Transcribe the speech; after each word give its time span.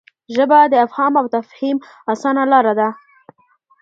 ژبه 0.35 0.59
د 0.67 0.73
افهام 0.85 1.13
او 1.21 1.25
تفهیم 1.35 1.77
اسانه 2.13 2.43
لار 2.51 2.67
ده. 2.79 2.89